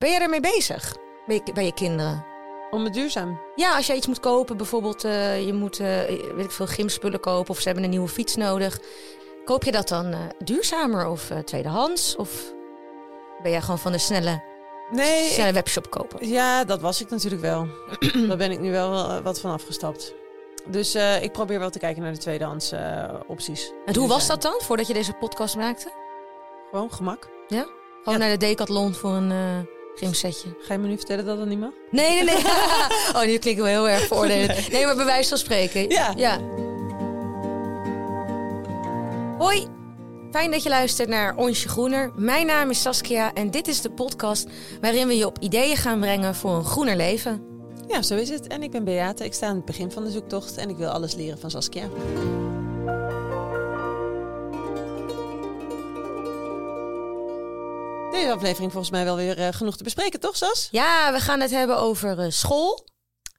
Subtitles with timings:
[0.00, 2.26] Ben jij ermee bezig bij je, bij je kinderen?
[2.70, 3.40] Om het duurzaam.
[3.54, 5.86] Ja, als jij iets moet kopen, bijvoorbeeld uh, je moet uh,
[6.34, 8.80] weet ik veel gymspullen kopen of ze hebben een nieuwe fiets nodig.
[9.44, 12.16] Koop je dat dan uh, duurzamer of tweedehands?
[12.16, 12.52] Of
[13.42, 14.42] ben jij gewoon van de snelle,
[14.90, 16.28] nee, snelle ik, webshop kopen?
[16.28, 17.66] Ja, dat was ik natuurlijk wel.
[18.28, 20.14] Daar ben ik nu wel wat van afgestapt.
[20.66, 22.72] Dus ik probeer wel te kijken naar de tweedehands
[23.26, 23.72] opties.
[23.84, 25.92] En hoe was dat dan, voordat je deze podcast maakte?
[26.70, 27.28] Gewoon gemak.
[27.48, 27.66] Ja?
[28.02, 29.68] Gewoon naar de Decathlon voor een
[30.60, 31.70] Ga je me nu vertellen dat dat niet mag?
[31.90, 32.44] Nee, nee, nee.
[33.16, 34.72] oh, nu klinken we heel erg veroordelend.
[34.72, 35.88] Nee, maar bij wijze van spreken.
[35.88, 36.12] Ja.
[36.16, 36.40] ja.
[39.38, 39.66] Hoi.
[40.30, 42.12] Fijn dat je luistert naar Onsje Groener.
[42.16, 44.46] Mijn naam is Saskia en dit is de podcast
[44.80, 47.42] waarin we je op ideeën gaan brengen voor een groener leven.
[47.88, 48.46] Ja, zo is het.
[48.46, 49.24] En ik ben Beate.
[49.24, 51.88] Ik sta aan het begin van de zoektocht en ik wil alles leren van Saskia.
[58.10, 60.68] Deze aflevering volgens mij wel weer uh, genoeg te bespreken, toch Sas?
[60.70, 62.88] Ja, we gaan het hebben over uh, school.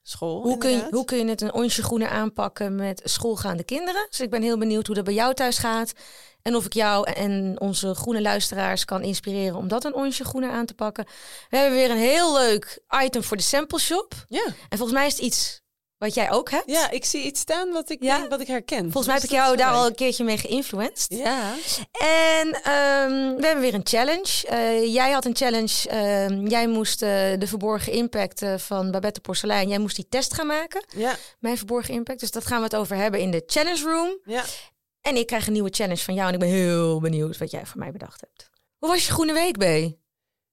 [0.04, 4.08] School, hoe kun, je, hoe kun je het een onsje groener aanpakken met schoolgaande kinderen?
[4.10, 5.94] Dus ik ben heel benieuwd hoe dat bij jou thuis gaat.
[6.42, 10.52] En of ik jou en onze groene luisteraars kan inspireren om dat een onsje groener
[10.52, 11.06] aan te pakken.
[11.50, 14.14] We hebben weer een heel leuk item voor de sample shop.
[14.28, 14.46] Ja.
[14.46, 15.61] En volgens mij is het iets
[16.02, 16.64] wat jij ook hebt.
[16.66, 18.18] Ja, ik zie iets staan wat ik, ja?
[18.18, 18.82] denk, wat ik herken.
[18.82, 21.06] Volgens mij heb ik jou daar al een keertje mee geïnfluenced.
[21.18, 21.54] Ja.
[22.00, 24.48] En um, we hebben weer een challenge.
[24.52, 25.90] Uh, jij had een challenge.
[25.92, 29.68] Uh, jij moest uh, de verborgen impact eh, van Babette Porcelein.
[29.68, 30.86] Jij moest die test gaan maken.
[30.96, 31.16] Ja.
[31.40, 32.20] Mijn verborgen impact.
[32.20, 34.20] Dus dat gaan we het over hebben in de challenge room.
[34.24, 34.44] Ja.
[35.02, 36.28] En ik krijg een nieuwe challenge van jou.
[36.28, 38.50] En ik ben heel benieuwd wat jij voor mij bedacht hebt.
[38.78, 40.00] Hoe was je groene week, B?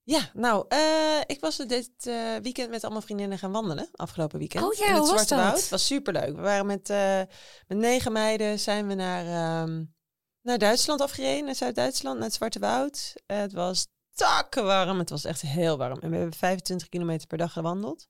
[0.08, 3.88] Ja, nou, uh, ik was dit uh, weekend met allemaal vriendinnen gaan wandelen.
[3.92, 4.64] Afgelopen weekend.
[4.64, 5.52] Oh ja, in het hoe Zwarte was dat?
[5.52, 5.68] Woud.
[5.68, 6.34] was superleuk.
[6.34, 7.20] We waren met, uh,
[7.66, 9.94] met negen meiden zijn we naar, um,
[10.42, 11.44] naar Duitsland afgereden.
[11.44, 13.12] Naar Zuid-Duitsland, naar het Zwarte Woud.
[13.26, 14.98] het was takken warm.
[14.98, 15.98] Het was echt heel warm.
[15.98, 18.06] En we hebben 25 kilometer per dag gewandeld.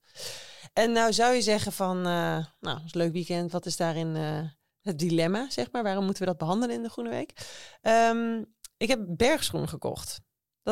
[0.73, 3.53] En nou zou je zeggen van, nou, het is een leuk weekend.
[3.53, 4.15] Wat is daarin
[4.83, 5.83] het dilemma, zeg maar?
[5.83, 7.33] Waarom moeten we dat behandelen in de Groene Week?
[7.83, 10.21] Um, ik heb bergschoenen gekocht.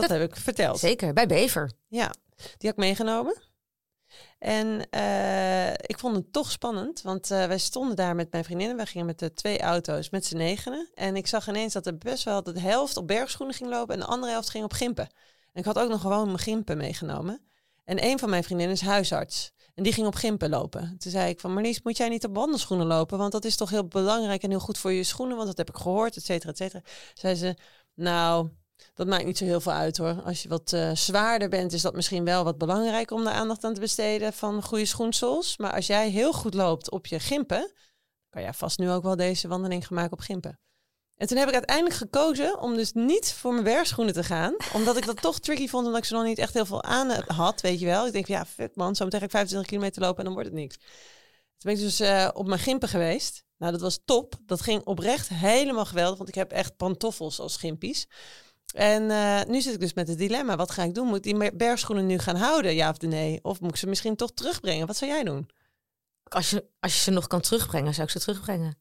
[0.00, 0.78] Dat, heb ik verteld.
[0.78, 1.72] Zeker, bij Bever.
[1.88, 3.36] Ja, die had ik meegenomen.
[4.38, 8.76] En uh, ik vond het toch spannend, want uh, wij stonden daar met mijn vriendinnen.
[8.76, 10.90] Wij gingen met de twee auto's met z'n negenen.
[10.94, 14.00] En ik zag ineens dat er best wel de helft op bergschoenen ging lopen en
[14.00, 15.04] de andere helft ging op gimpen.
[15.52, 17.40] En ik had ook nog gewoon mijn gimpen meegenomen.
[17.84, 19.52] En een van mijn vriendinnen is huisarts.
[19.74, 20.96] En die ging op gimpen lopen.
[20.98, 23.18] Toen zei ik van Marlies, moet jij niet op wandelschoenen lopen?
[23.18, 25.36] Want dat is toch heel belangrijk en heel goed voor je schoenen.
[25.36, 26.82] Want dat heb ik gehoord, et cetera, et cetera.
[27.14, 27.56] Zei ze,
[27.94, 28.48] nou,
[28.96, 30.22] dat maakt niet zo heel veel uit hoor.
[30.24, 33.64] Als je wat uh, zwaarder bent, is dat misschien wel wat belangrijk om daar aandacht
[33.64, 35.56] aan te besteden van goede schoensels.
[35.56, 37.72] Maar als jij heel goed loopt op je gimpen,
[38.28, 40.60] kan jij vast nu ook wel deze wandeling gaan maken op gimpen.
[41.16, 44.56] En toen heb ik uiteindelijk gekozen om dus niet voor mijn werkschoenen te gaan.
[44.72, 47.10] Omdat ik dat toch tricky vond, omdat ik ze nog niet echt heel veel aan
[47.26, 48.06] had, weet je wel.
[48.06, 50.48] Ik denk, ja, vet man, zo meteen ga ik 25 kilometer lopen en dan wordt
[50.48, 50.76] het niks.
[50.76, 50.84] Toen
[51.58, 53.44] ben ik dus uh, op mijn gimpen geweest.
[53.58, 54.34] Nou, dat was top.
[54.46, 58.06] Dat ging oprecht helemaal geweldig, want ik heb echt pantoffels als gimpies.
[58.76, 60.56] En uh, nu zit ik dus met het dilemma.
[60.56, 61.06] Wat ga ik doen?
[61.06, 63.38] Moet ik die bergschoenen nu gaan houden, ja of nee?
[63.42, 64.86] Of moet ik ze misschien toch terugbrengen?
[64.86, 65.48] Wat zou jij doen?
[66.22, 68.78] Als je, als je ze nog kan terugbrengen, zou ik ze terugbrengen.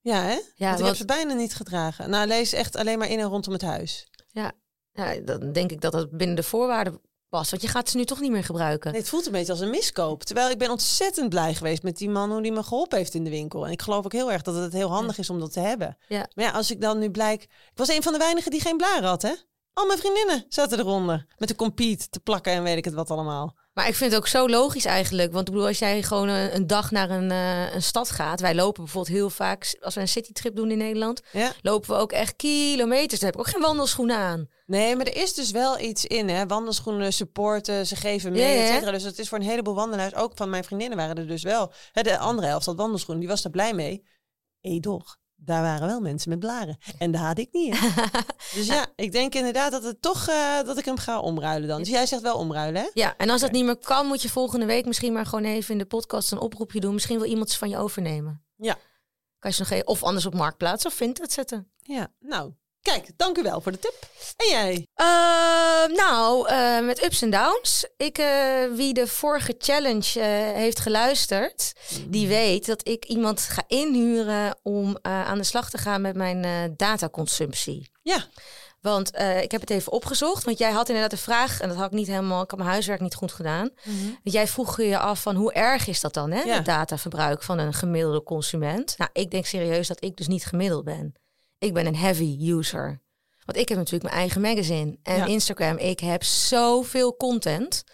[0.00, 0.28] Ja, hè?
[0.28, 2.10] Ja, want ik want- heb ze bijna niet gedragen.
[2.10, 4.08] Nou, lees echt alleen maar in en rondom het huis.
[4.28, 4.52] Ja,
[4.92, 7.50] ja, dan denk ik dat het binnen de voorwaarden past.
[7.50, 8.90] Want je gaat ze nu toch niet meer gebruiken.
[8.90, 10.22] Nee, het voelt een beetje als een miskoop.
[10.22, 13.24] Terwijl ik ben ontzettend blij geweest met die man hoe die me geholpen heeft in
[13.24, 13.66] de winkel.
[13.66, 15.96] En ik geloof ook heel erg dat het heel handig is om dat te hebben.
[16.08, 16.26] Ja.
[16.34, 17.42] Maar ja, als ik dan nu blijk...
[17.42, 19.32] Ik was een van de weinigen die geen blaren had, hè?
[19.72, 21.26] Al mijn vriendinnen zaten eronder.
[21.38, 23.58] Met de compete te plakken en weet ik het wat allemaal.
[23.72, 25.32] Maar ik vind het ook zo logisch eigenlijk.
[25.32, 28.40] Want ik bedoel, als jij gewoon een, een dag naar een, eh, een stad gaat.
[28.40, 31.52] Wij lopen bijvoorbeeld heel vaak, als we een citytrip doen in Nederland, Ja.
[31.62, 33.20] lopen we ook echt kilometers.
[33.20, 34.48] Daar heb ik ook geen wandelschoenen aan.
[34.66, 36.46] Nee, maar er is dus wel iets in, hè?
[36.46, 38.90] Wandelschoenen supporten, ze geven mee, Ja, et cetera.
[38.90, 41.72] Dus het is voor een heleboel wandelaars, ook van mijn vriendinnen waren er dus wel.
[41.92, 44.06] Hè, de andere helft had wandelschoenen, die was er blij mee.
[44.60, 46.78] Edoch, daar waren wel mensen met blaren.
[46.98, 47.78] En daar had ik niet.
[47.78, 48.02] hè.
[48.56, 51.78] dus ja, ik denk inderdaad dat het toch, eh, dat ik hem ga omruilen dan.
[51.78, 52.88] Dus jij zegt wel omruilen, hè?
[52.94, 55.72] Ja, en als dat niet meer kan, moet je volgende week misschien maar gewoon even
[55.72, 56.94] in de podcast een oproepje doen.
[56.94, 58.44] Misschien wil iemand ze van je overnemen.
[58.56, 58.76] Ja.
[59.38, 61.70] Kan je ze nog even, of anders op Marktplaats of Vinted zetten.
[61.76, 64.08] Ja, nou, kijk, dank u wel voor de tip.
[64.36, 64.86] En jij?
[64.94, 65.06] Eh,
[65.96, 67.86] nou, eh, met ups en downs.
[67.96, 71.72] Ik, eh, wie de vorige challenge eh, heeft geluisterd,
[72.06, 76.74] die weet dat ik iemand ga inhuren om aan de slag te gaan met mijn
[76.76, 77.90] dataconsumptie.
[78.02, 78.24] Ja,
[78.80, 79.08] Want
[79.42, 81.92] ik heb het even opgezocht, want jij had inderdaad de vraag, en dat had ik
[81.92, 83.70] niet helemaal, ik had mijn huiswerk niet goed gedaan.
[84.22, 86.42] Want jij vroeg je af van hoe erg is dat dan, hè?
[86.42, 86.54] Ja.
[86.54, 88.94] Het dataverbruik van een gemiddelde consument.
[88.96, 91.14] Nou, ik denk serieus dat ik dus niet gemiddeld ben.
[91.60, 93.00] Ik ben een heavy user.
[93.44, 95.24] Want ik heb natuurlijk mijn eigen magazine en Ja.
[95.26, 95.76] Instagram.
[95.76, 97.84] Ik heb zoveel content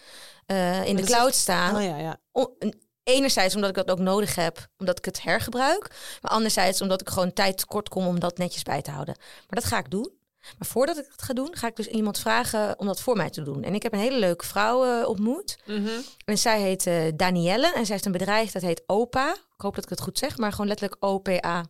[0.47, 1.77] eh, in de dat is- cloud staan.
[1.77, 2.17] Oh ja, ja.
[2.33, 2.57] O-
[3.03, 5.89] Enerzijds omdat ik dat ook nodig heb, omdat ik het hergebruik.
[6.23, 9.15] Maar anderzijds omdat ik gewoon tijd tekort kom om dat netjes bij te houden.
[9.19, 10.11] Maar dat ga ik doen.
[10.59, 13.31] Maar voordat ik het ga doen, ga ik dus iemand vragen om dat voor mij
[13.31, 13.63] te doen.
[13.63, 15.57] En ik heb een hele leuke vrouw eh, ontmoet.
[15.65, 15.89] Mhm.
[16.25, 17.67] En zij heet eh, Danielle.
[17.75, 19.33] En zij heeft een bedrijf dat heet OPA.
[19.33, 21.65] Ik hoop dat ik het goed zeg, maar gewoon letterlijk OPA.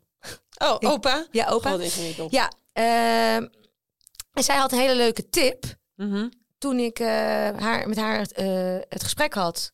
[0.58, 1.26] Oh, opa.
[1.30, 1.70] Ja, OPA.
[1.70, 2.30] God.
[2.30, 3.46] Ja, ehm,
[4.32, 5.64] en zij had een hele leuke tip
[5.94, 6.28] Mhm.
[6.58, 7.06] toen ik eh,
[7.56, 9.70] haar, met haar eh, het gesprek had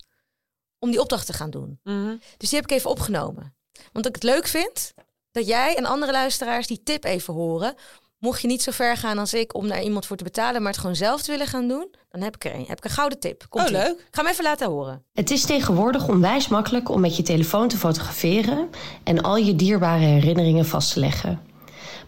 [0.78, 1.80] om die opdracht te gaan doen.
[1.82, 2.16] Mhm.
[2.36, 3.56] Dus die heb ik even opgenomen.
[3.92, 4.92] Want ik het leuk vind
[5.30, 7.74] dat jij en andere luisteraars die tip even horen.
[8.22, 10.70] Mocht je niet zo ver gaan als ik om daar iemand voor te betalen, maar
[10.70, 12.64] het gewoon zelf te willen gaan doen, dan heb ik er een.
[12.68, 13.46] Heb ik een gouden tip.
[13.48, 13.90] Komt Oh, leuk.
[13.98, 15.02] Ik ga hem even laten horen.
[15.12, 18.68] Het is tegenwoordig onwijs makkelijk om met je telefoon te fotograferen
[19.04, 21.40] en al je dierbare herinneringen vast te leggen.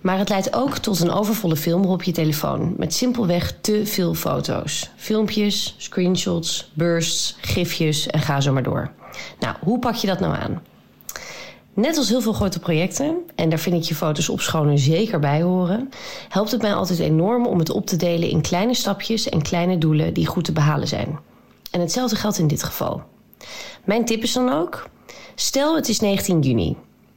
[0.00, 4.14] Maar het leidt ook tot een overvolle filmrol op je telefoon met simpelweg te veel
[4.14, 4.90] foto's.
[4.96, 8.90] Filmpjes, screenshots, bursts, gifjes en ga zo maar door.
[9.40, 10.62] Nou, hoe pak je dat nou aan?
[11.75, 15.43] Net als heel veel grote projecten, en daar vind ik je foto's opschonen zeker bij
[15.43, 15.91] horen,
[16.29, 19.79] helpt het mij altijd enorm om het op te delen in kleine stapjes en kleine
[19.79, 21.19] doelen die goed te behalen zijn.
[21.71, 23.03] En hetzelfde geldt in dit geval.
[23.85, 24.88] Mijn tip is dan ook:
[25.35, 26.76] stel het is 19 juni.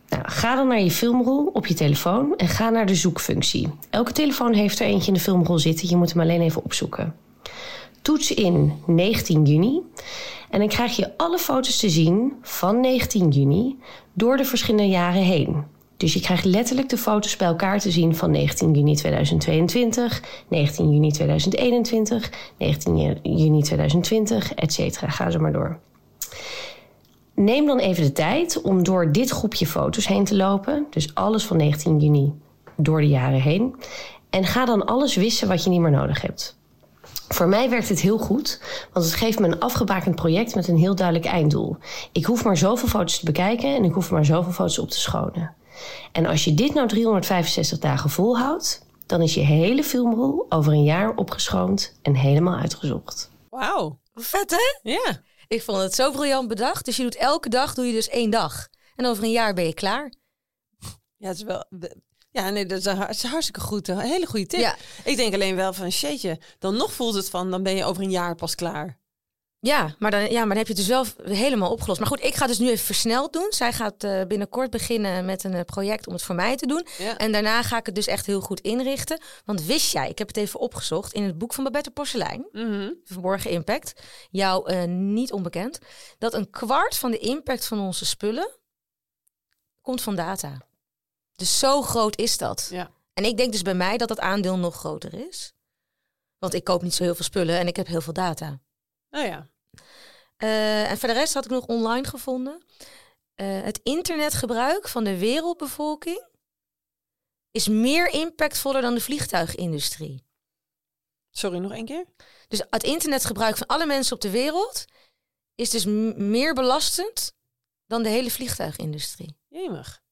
[0.10, 3.70] Nou, ga dan naar je filmrol op je telefoon en ga naar de zoekfunctie.
[3.90, 7.16] Elke telefoon heeft er eentje in de filmrol zitten, je moet hem alleen even opzoeken.
[8.08, 9.82] Toets in 19 juni
[10.50, 13.76] en dan krijg je alle foto's te zien van 19 juni
[14.14, 15.64] door de verschillende jaren heen.
[15.98, 20.94] Dus je krijgt letterlijk de foto's bij elkaar te zien van 19 juni 2022, 19
[20.94, 24.98] juni 2021, 19 juni 2020, etc.
[25.08, 25.80] Ga zo maar door.
[27.36, 30.86] Neem dan even de tijd om door dit groepje foto's heen te lopen.
[30.90, 32.34] Dus alles van 19 juni
[32.76, 33.76] door de jaren heen.
[34.30, 36.58] En ga dan alles wissen wat je niet meer nodig hebt.
[37.28, 38.62] Voor mij werkt het heel goed,
[38.94, 41.78] want het geeft me een afgebakend project met een heel duidelijk einddoel.
[42.12, 45.00] Ik hoef maar zoveel foto's te bekijken en ik hoef maar zoveel foto's op te
[45.00, 45.56] schonen.
[46.12, 50.84] En als je dit nou 365 dagen volhoudt, dan is je hele filmrol over een
[50.84, 53.30] jaar opgeschoond en helemaal uitgezocht.
[53.50, 54.00] Wauw.
[54.16, 54.92] Vet hè?
[54.92, 55.22] Ja.
[55.48, 56.86] Ik vond het zo briljant bedacht.
[56.86, 58.68] Dus je doet elke dag, doe je dus één dag.
[58.96, 60.14] En over een jaar ben je klaar.
[61.18, 61.66] Ja, het is wel...
[62.38, 63.88] Ja, nee, dat is, een, hartstikke goed.
[63.88, 64.60] Een hele goede tip.
[64.60, 64.76] Ja.
[65.04, 68.04] Ik denk alleen wel van, shitje, dan nog voelt het van, dan ben je over
[68.04, 68.98] een jaar pas klaar.
[69.60, 71.06] Ja, maar dan, ja, maar dan heb je het dus wel
[71.36, 72.00] helemaal opgelost.
[72.00, 73.48] Maar goed, ik ga dus nu even versneld doen.
[73.50, 76.88] Zij gaat eh, binnenkort beginnen met een eh, project om het voor mij te doen.
[76.98, 77.18] Ja.
[77.18, 79.22] En daarna ga ik het dus echt heel goed inrichten.
[79.46, 82.92] Want wist jij, ik heb het even opgezocht in het boek van Babette Porselein, Mhm.
[83.04, 85.80] Verborgen Impact, jou eh, niet onbekend,
[86.18, 88.50] dat een kwart van de impact van onze spullen
[89.82, 90.67] komt van data.
[91.38, 92.68] Dus zo groot is dat.
[92.72, 92.92] Ja.
[93.14, 95.54] En ik denk dus bij mij dat dat aandeel nog groter is.
[96.38, 98.60] Want ik koop niet zo heel veel spullen en ik heb heel veel data.
[99.10, 99.50] Nou ja.
[100.38, 102.66] Eh, en voor de rest had ik nog online gevonden.
[103.36, 106.28] Eh, het internetgebruik van de wereldbevolking
[107.52, 110.26] is meer impactvoller dan de vliegtuigindustrie.
[111.30, 112.06] Sorry, nog één keer?
[112.48, 114.86] Dus het internetgebruik van alle mensen op de wereld
[115.56, 115.86] is dus
[116.16, 117.34] meer belastend
[117.86, 119.38] dan de hele vliegtuigindustrie.
[119.48, 120.06] Jemig.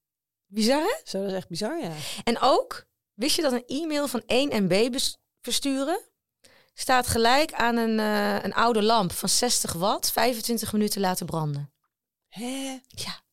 [0.55, 0.95] Bizar hè?
[1.03, 1.91] Zo, dat is echt bizar, ja.
[2.23, 4.99] En ook, wist je dat een e-mail van 1 MB
[5.41, 5.99] versturen
[6.73, 11.73] staat gelijk aan een, eh, een oude lamp van 60 watt 25 minuten laten branden?
[12.27, 12.79] Hè?
[12.87, 13.23] Ja.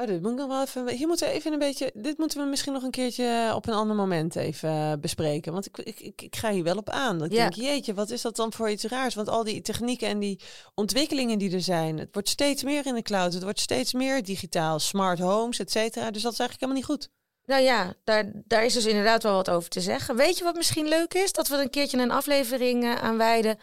[0.00, 0.88] Oh, dit moet ik nog wel even.
[0.88, 1.90] Hier moeten we even een beetje.
[1.94, 5.52] Dit moeten we misschien nog een keertje op een ander moment even eh, bespreken.
[5.52, 7.18] Want ik, ik, ik, ik ga hier wel op aan.
[7.18, 7.42] Dat ik Ja.
[7.48, 9.14] denk, jeetje, wat is dat dan voor iets raars?
[9.14, 10.40] Want al die technieken en die
[10.74, 13.32] ontwikkelingen die er zijn, het wordt steeds meer in de cloud.
[13.32, 16.10] Het wordt steeds meer digitaal, smart homes, et cetera.
[16.10, 17.16] Dus dat is eigenlijk helemaal niet goed.
[17.44, 20.16] Nou ja, daar, daar is dus inderdaad wel wat over te zeggen.
[20.16, 21.32] Weet je wat misschien leuk is?
[21.32, 23.58] Dat we een keertje een aflevering eh, aan wijden.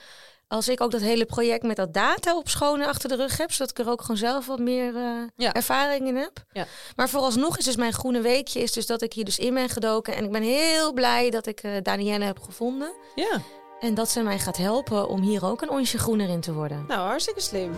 [0.47, 3.51] Als ik ook dat hele project met dat data opschonen achter de rug heb.
[3.51, 4.93] Zodat ik er ook gewoon zelf wat meer
[5.35, 5.53] Ja.
[5.53, 6.43] ervaring in heb.
[6.51, 6.65] Ja.
[6.95, 9.69] Maar vooralsnog is dus mijn groene weekje is dus dat ik hier dus in ben
[9.69, 10.15] gedoken.
[10.15, 12.91] En ik ben heel blij dat ik eh Danielle heb gevonden.
[13.15, 13.41] Ja,
[13.79, 16.85] En dat ze mij gaat helpen om hier ook een onsje groener in te worden.
[16.87, 17.71] nou hartstikke slim.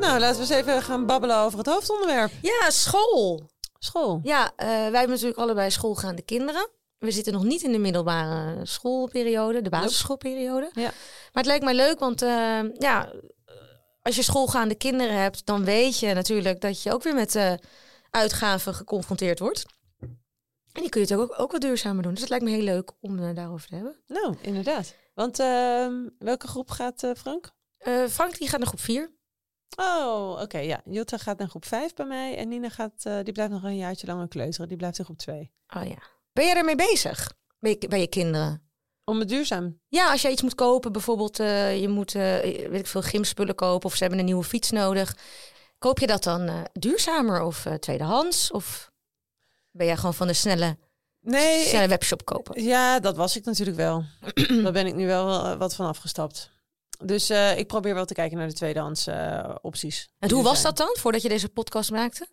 [0.00, 2.30] Nou, laten we eens even gaan babbelen over het hoofdonderwerp.
[2.42, 3.42] Ja, school.
[3.78, 4.20] School.
[4.22, 6.68] Ja, eh, wij hebben natuurlijk allebei schoolgaande kinderen.
[7.00, 10.70] We zitten nog niet in de middelbare schoolperiode, de basisschoolperiode.
[10.74, 10.82] Ja.
[10.82, 13.12] Maar het lijkt mij leuk, want eh, ja,
[14.02, 17.52] als je schoolgaande kinderen hebt, dan weet je natuurlijk dat je ook weer met eh,
[18.10, 19.64] uitgaven geconfronteerd wordt.
[20.72, 22.12] En die kun je het ook, ook wat duurzamer doen.
[22.12, 23.96] Dus het lijkt me heel leuk om eh, daarover te hebben.
[24.06, 24.94] Nou, inderdaad.
[25.14, 27.50] Want ehm, welke groep gaat Frank?
[28.08, 29.12] Frank die gaat naar groep 4.
[29.76, 30.80] Oh, oké, ja.
[30.84, 34.06] Jutta gaat naar groep 5 bij mij en Nina gaat, die blijft nog een jaartje
[34.06, 34.68] langer kleuteren.
[34.68, 35.52] Die blijft in groep 2.
[35.76, 36.19] Oh ja.
[36.32, 37.32] Ben jij ermee bezig?
[37.58, 38.68] Bij je, bij je kinderen?
[39.04, 39.80] Om het duurzaam.
[39.88, 43.86] Ja, als jij iets moet kopen, bijvoorbeeld je moet uh, weet ik veel gymspullen kopen
[43.86, 45.16] of ze hebben een nieuwe fiets nodig.
[45.78, 48.50] Koop je dat dan duurzamer of tweedehands?
[48.50, 48.90] Of
[49.70, 50.78] ben jij gewoon van de snelle
[51.20, 52.62] Nee, snelle webshop kopen.
[52.62, 54.04] Ja, dat was ik natuurlijk wel.
[54.62, 56.50] Daar ben ik nu wel wat van afgestapt.
[57.04, 59.08] Dus ik probeer wel te kijken naar de tweedehands
[59.60, 60.08] opties.
[60.18, 62.28] En hoe was dat dan, voordat je deze podcast maakte?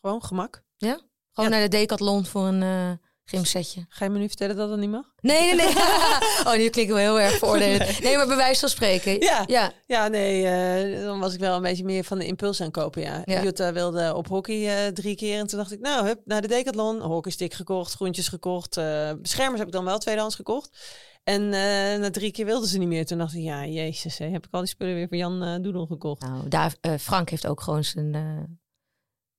[0.00, 0.62] Gewoon gemak.
[0.76, 1.00] Ja?
[1.32, 3.86] Gewoon naar de Decathlon voor een gymsetje.
[3.88, 5.04] Ga je me nu vertellen dat dat niet mag?
[5.20, 5.74] Nee, nee, nee.
[6.46, 8.00] oh, nu klinkt wel heel erg veroordelend.
[8.00, 8.16] Nee.
[8.16, 9.20] maar bij wijze van spreken.
[9.20, 9.72] Ja, ja.
[9.86, 13.22] ja nee, dan was ik wel een beetje meer van de impuls aan kopen, ja.
[13.24, 13.42] ja.
[13.42, 17.00] Jutta wilde op hockey drie keer en toen dacht ik, nou, hup, naar de Decathlon.
[17.00, 18.74] Hockeystick gekocht, groentjes gekocht.
[19.22, 20.70] beschermers heb ik dan wel tweedehands gekocht.
[21.28, 23.06] En uh, na drie keer wilden ze niet meer.
[23.06, 25.54] Toen dacht ik, ja, jezus, hè, heb ik al die spullen weer voor Jan uh,
[25.62, 26.22] Doedel gekocht.
[26.22, 28.14] Nou, daar, uh, Frank heeft ook gewoon zijn,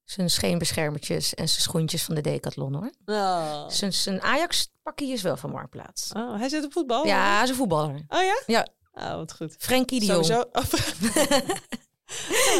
[0.10, 2.92] zijn scheenbeschermertjes en zijn schoentjes van de Decathlon, hoor.
[3.06, 3.70] Oh.
[3.70, 6.12] Zijn, zijn Ajax-pakkie is wel van Marktplaats.
[6.14, 7.06] Oh, hij zit op voetbal?
[7.06, 8.06] Ja, hij is een voetballer.
[8.08, 8.42] Oh ja?
[8.46, 8.68] Ja.
[8.94, 9.56] Oh, wat goed.
[9.60, 10.26] Frenkie de Jong.
[10.26, 10.50] Sowieso.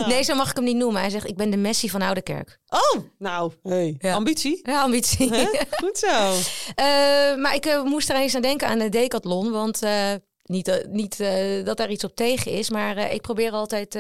[0.08, 1.02] Nee, zo mag ik hem niet noemen.
[1.02, 2.60] Hij zegt, ik ben de Messi van Ouderkerk.
[2.68, 3.96] Oh, nou, hey.
[4.00, 4.14] Ja.
[4.14, 4.60] ambitie.
[4.64, 5.48] Ja, ambitie.
[5.70, 6.08] Goed zo.
[6.08, 9.52] Uh, maar ik uh, moest er eens aan denken aan de Decathlon.
[9.52, 10.14] Want uh,
[10.44, 11.18] niet, niet
[11.66, 12.70] dat daar iets op tegen is.
[12.70, 13.98] Maar ik probeer altijd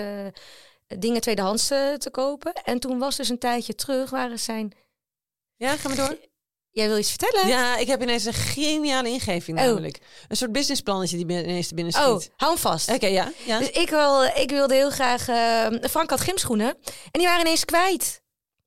[0.88, 2.53] dingen tweedehands te kopen.
[2.53, 4.74] En toen was dus een tijdje terug, waren zijn...
[5.56, 6.17] Ja, ga maar door.
[6.72, 7.48] Jij wil iets vertellen?
[7.48, 9.65] Ja, ik heb ineens een geniale ingeving Oh.
[9.65, 10.00] namelijk.
[10.27, 12.06] Een soort businessplannetje die ineens te binnen schiet.
[12.06, 12.89] Oh, Oké, hou hem vast.
[13.01, 13.32] ja.
[13.46, 13.60] ja.
[13.60, 15.27] Dus ik, wil, ik wilde heel graag...
[15.27, 16.67] eh, Frank had gymschoenen.
[16.86, 18.22] En die waren ineens kwijt.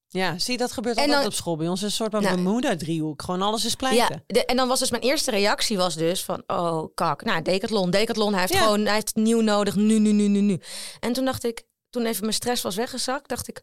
[0.08, 1.56] ja, zie dat gebeurt En altijd dan- op school.
[1.56, 3.22] Bij ons een soort van Nou, Bermuda-driehoek.
[3.22, 4.24] Gewoon alles is pleiten.
[4.26, 6.42] Ja, de- en dan was dus mijn eerste reactie was dus van...
[6.46, 7.24] Oh, kak.
[7.24, 8.30] Nou, Decathlon, Decathlon.
[8.32, 8.60] Hij heeft Ja.
[8.62, 9.74] gewoon hij heeft nieuw nodig.
[9.76, 10.60] Nu, nu, nu, nu, nu.
[11.00, 11.62] En toen dacht ik...
[11.90, 13.62] Toen even mijn stress was weggezakt, dacht ik...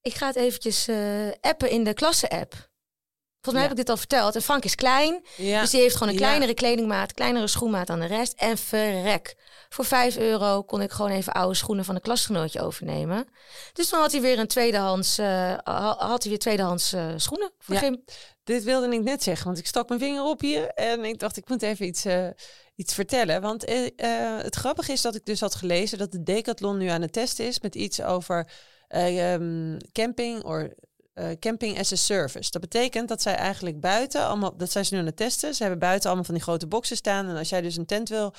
[0.00, 2.52] Ik ga het eventjes eh, appen in de klasse-app.
[3.40, 3.62] Volgens mij Ja.
[3.62, 4.34] heb ik dit al verteld.
[4.34, 5.24] En Frank is klein.
[5.36, 5.60] Ja.
[5.60, 6.26] Dus die heeft gewoon een Ja.
[6.26, 8.32] kleinere kledingmaat, kleinere schoenmaat dan de rest.
[8.32, 9.36] En verrek.
[9.68, 13.28] Voor 5 euro kon ik gewoon even oude schoenen van een klasgenootje overnemen.
[13.72, 15.26] Dus dan had hij weer een tweedehands, eh,
[15.64, 17.80] ha- had hij weer tweedehands eh, schoenen voor Ja.
[17.80, 18.04] gym.
[18.44, 21.36] Dit wilde ik net zeggen, want ik stak mijn vinger op hier en ik dacht,
[21.36, 22.04] ik moet even iets,
[22.76, 23.40] iets vertellen.
[23.40, 26.86] Want eh, eh, het grappige is dat ik dus had gelezen dat de Decathlon nu
[26.86, 28.50] aan het testen is met iets over
[28.88, 30.44] eh, ehm, camping
[31.14, 32.50] eh, camping as a service.
[32.50, 35.54] Dat betekent dat zij eigenlijk buiten allemaal, dat zijn ze nu aan het testen.
[35.54, 38.08] Ze hebben buiten allemaal van die grote boxen staan en als jij dus een tent
[38.08, 38.34] wil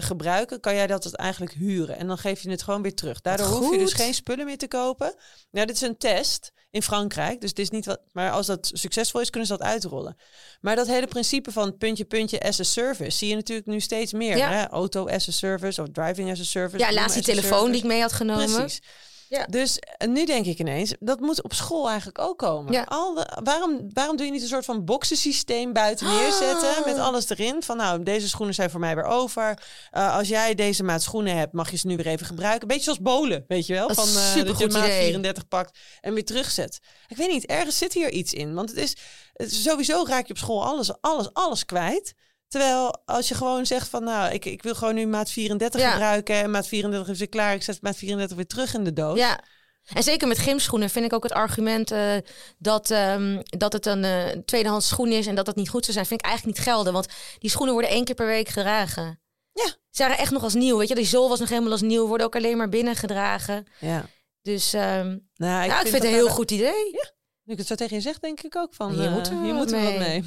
[0.00, 3.20] gebruiken, kan jij dat eigenlijk huren en dan geef je het gewoon weer terug.
[3.20, 5.14] Daardoor hoef je dus geen spullen meer te kopen.
[5.50, 8.00] Nou, dit is een test in Frankrijk, dus het is niet wat.
[8.12, 10.16] Maar als dat succesvol is, kunnen ze dat uitrollen.
[10.60, 14.12] Maar dat hele principe van puntje puntje as a service zie je natuurlijk nu steeds
[14.12, 14.36] meer.
[14.36, 14.50] Ja.
[14.50, 14.68] Hè?
[14.68, 16.78] Auto as a service of driving as a service.
[16.78, 18.54] Ja, bloemen laatst die telefoon die ik mee had genomen.
[18.54, 18.80] Precies.
[19.28, 19.44] Ja.
[19.44, 22.72] Dus nu denk ik ineens, dat moet op school eigenlijk ook komen.
[22.72, 22.82] Ja.
[22.88, 26.84] Al de- waarom, waarom doe je niet een soort van boxensysteem buiten neerzetten Ah.
[26.84, 27.62] met alles erin?
[27.62, 29.62] Van nou, deze schoenen zijn voor mij weer over.
[29.90, 32.68] Eh, als jij deze maat schoenen hebt, mag je ze nu weer even gebruiken.
[32.68, 33.88] Beetje zoals bolen, weet je wel?
[33.88, 35.02] Dat Van eh, dat je maat idee.
[35.02, 36.78] 34 pakt en weer terugzet.
[37.08, 38.54] Ik weet niet, ergens zit hier iets in.
[38.54, 38.96] Want het is,
[39.32, 42.14] het is sowieso raak je op school alles, alles, alles kwijt.
[42.48, 45.90] Terwijl als je gewoon zegt van nou, ik, ik wil gewoon nu maat 34 Ja.
[45.90, 47.54] gebruiken en maat 34 is weer klaar.
[47.54, 49.18] Ik zet maat 34 weer terug in de doos.
[49.18, 49.40] Ja.
[49.94, 52.16] En zeker met gymschoenen vind ik ook het argument eh,
[52.58, 55.92] dat, ehm, dat het een eh, tweedehands schoen is en dat dat niet goed zou
[55.92, 56.92] zijn, vind ik eigenlijk niet gelden.
[56.92, 57.06] Want
[57.38, 59.20] die schoenen worden één keer per week gedragen.
[59.52, 59.66] Ja.
[59.90, 60.78] Ze waren echt nog als nieuw.
[60.78, 63.66] Weet je, die zool was nog helemaal als nieuw, worden ook alleen maar binnen gedragen.
[63.80, 64.06] ja.
[64.42, 66.90] Dus ehm, Nou, ik, ja, ik vind het een heel goed idee.
[67.44, 68.90] Nu ik het zo tegen je zeg, denk ik ook van...
[68.92, 70.24] Hier eh, we hier wat moeten we wat mee.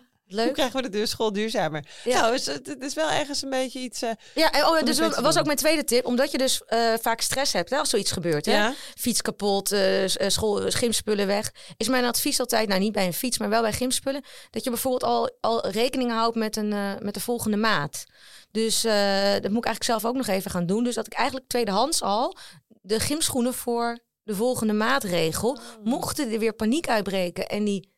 [0.34, 0.44] mee.
[0.44, 0.54] Hoe Leuk.
[0.54, 1.84] krijgen we de deur school duurzamer?
[2.04, 2.20] Ja.
[2.20, 4.02] Nou, dus, het, is wel ergens een beetje iets...
[4.02, 6.06] eh, Ja, oh, dus dat was ook mijn tweede tip.
[6.06, 8.46] Omdat je dus eh, vaak stress hebt hè, als zoiets gebeurt.
[8.46, 8.52] Hè?
[8.52, 8.74] ja?
[8.94, 11.52] Fiets kapot, eh, school, gymspullen weg.
[11.76, 14.24] Is mijn advies altijd, nou niet bij een fiets, maar wel bij gymspullen.
[14.50, 18.04] Dat je bijvoorbeeld al, al rekening houdt met, een, met de volgende maat.
[18.50, 20.84] Dus dat moet ik eigenlijk zelf ook nog even gaan doen.
[20.84, 22.36] Dus dat ik eigenlijk tweedehands al
[22.82, 25.58] de gymschoenen voor de volgende maat regel.
[25.84, 27.91] Mochten er weer paniek uitbreken en die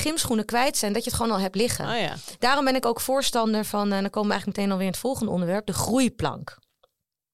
[0.00, 1.88] gymschoenen kwijt zijn, dat je het gewoon al hebt liggen.
[1.88, 2.14] Oh ja.
[2.38, 5.00] Daarom ben ik ook voorstander van, en dan komen we eigenlijk meteen alweer in het
[5.00, 6.58] volgende onderwerp, de groeiplank.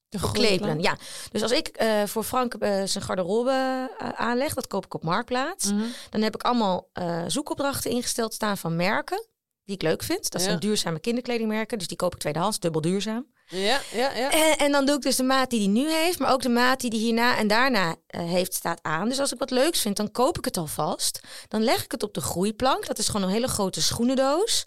[0.08, 0.96] De klepelen, ja.
[1.32, 3.50] Dus als ik eh, voor Frank eh, zijn garderobe
[3.98, 5.72] eh, aanleg, dat koop ik op Marktplaats.
[5.72, 5.82] Mhm.
[6.10, 9.26] Dan heb ik allemaal eh, zoekopdrachten ingesteld staan van merken
[9.64, 10.30] die ik leuk vind.
[10.30, 10.46] Dat Ja.
[10.46, 13.26] zijn duurzame kinderkledingmerken, dus die koop ik tweedehands, dubbel duurzaam.
[13.48, 14.30] Ja, ja, ja.
[14.30, 16.48] En, en dan doe ik dus de maat die hij nu heeft, maar ook de
[16.48, 19.08] maat die hij hierna en daarna eh, heeft, staat aan.
[19.08, 21.20] Dus als ik wat leuks vind, dan koop ik het alvast.
[21.48, 22.86] Dan leg ik het op de groeiplank.
[22.86, 24.66] Dat is gewoon een hele grote schoenendoos.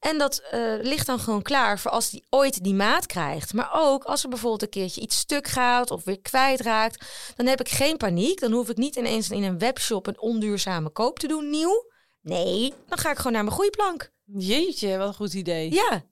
[0.00, 3.52] En dat eh, ligt dan gewoon klaar voor als hij ooit die maat krijgt.
[3.52, 7.04] Maar ook als er bijvoorbeeld een keertje iets stuk gaat of weer kwijtraakt,
[7.36, 8.40] dan heb ik geen paniek.
[8.40, 11.86] Dan hoef ik niet ineens in een webshop een onduurzame koop te doen, nieuw.
[12.20, 14.10] Nee, dan ga ik gewoon naar mijn groeiplank.
[14.24, 15.72] Jeetje, wat een goed idee.
[15.72, 16.04] Ja,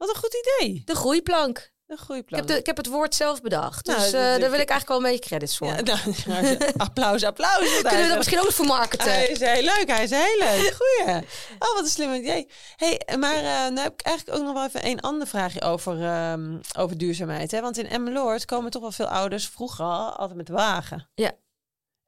[0.00, 0.82] Wat een goed idee.
[0.84, 1.70] de groeiplank.
[1.86, 3.86] Een goede Ik heb, de, ik heb het woord zelf bedacht.
[3.86, 5.66] Nou, Dus eh, daar wil ik eigenlijk wel een beetje credits voor.
[5.66, 5.80] Ja,
[6.26, 7.80] nou, applaus, applaus.
[7.80, 9.12] Kunnen we dat misschien ook voor marketen?
[9.12, 10.74] Hij is heel leuk, hij is heel leuk.
[10.80, 11.16] Goeie.
[11.58, 12.48] Oh, wat een slim idee.
[12.76, 16.02] hey, maar eh nou heb ik eigenlijk ook nog wel even een ander vraagje over,
[16.04, 17.50] ehm, over duurzaamheid.
[17.50, 17.60] Hè?
[17.60, 21.08] Want in Emmeloord komen toch wel veel ouders vroeger al altijd met de wagen.
[21.14, 21.32] Ja.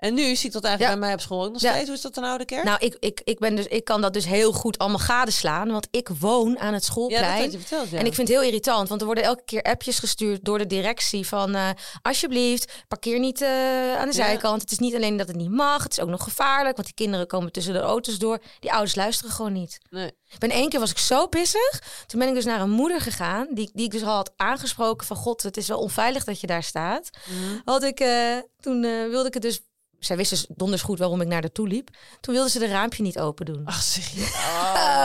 [0.02, 0.99] En nu zie ik dat eigenlijk Ja.
[0.99, 1.71] bij mij op school ook nog Ja.
[1.71, 1.87] steeds.
[1.87, 2.64] Hoe is dat een oude kerk?
[2.64, 5.71] Nou, ik, ik, ik, ben dus, ik kan dat dus heel goed allemaal gadeslaan.
[5.71, 7.50] Want ik woon aan het ja, dat schoolplein.
[7.50, 7.92] je verteld.
[7.92, 10.66] En ik vind het heel irritant, want er worden elke keer appjes gestuurd door de
[10.66, 11.68] directie van eh,
[12.02, 14.61] alsjeblieft, parkeer niet eh, aan de zijkant.
[14.61, 16.97] Het is niet alleen dat het niet mag, het is ook nog gevaarlijk, want die
[16.97, 18.38] kinderen komen tussen de auto's door.
[18.61, 19.78] Die ouders luisteren gewoon niet.
[19.90, 20.06] Nee.
[20.06, 21.82] Ik ben één keer was ik zo pissig.
[22.06, 25.06] Toen ben ik dus naar een moeder gegaan, die, die ik dus al had aangesproken
[25.06, 27.11] van god, het is wel onveilig dat je daar staat.
[27.28, 27.61] Mhm.
[27.64, 29.61] Had ik, eh, toen wilde ik het dus,
[30.04, 31.88] zij wist dus donders goed waarom ik naar de toe liep.
[32.21, 33.62] Toen wilde ze de raampje niet open doen.
[33.64, 34.35] Ach, serieus.